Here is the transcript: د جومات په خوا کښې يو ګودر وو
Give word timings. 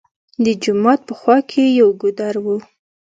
د 0.43 0.45
جومات 0.63 0.99
په 1.07 1.13
خوا 1.19 1.37
کښې 1.49 1.65
يو 1.79 1.89
ګودر 2.01 2.35
وو 2.43 2.57